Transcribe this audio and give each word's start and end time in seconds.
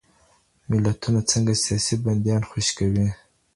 ملتونه 0.71 1.19
څنګه 1.31 1.53
سیاسي 1.63 1.95
بندیان 2.05 2.41
خوشي 2.49 2.73
کوي؟ 2.79 3.07